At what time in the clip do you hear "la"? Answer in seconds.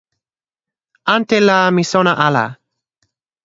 1.47-1.57